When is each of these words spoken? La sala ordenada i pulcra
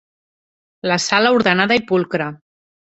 La 0.93 0.97
sala 1.05 1.35
ordenada 1.39 1.81
i 1.81 1.87
pulcra 1.93 2.33